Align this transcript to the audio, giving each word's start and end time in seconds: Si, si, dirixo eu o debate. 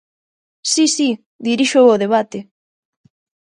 Si, 0.71 0.85
si, 0.95 1.07
dirixo 1.47 1.77
eu 1.81 1.87
o 1.93 2.01
debate. 2.03 2.39